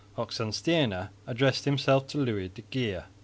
Oxenstierna 0.17 1.09
addressed 1.27 1.65
himself 1.65 2.07
to 2.07 2.17
Louis 2.17 2.49
de 2.49 2.63
Geer. 2.63 3.05